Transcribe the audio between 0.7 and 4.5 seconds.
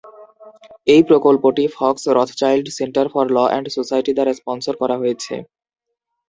এই প্রকল্পটি Fox Rothschild Center for Law and Society দ্বারা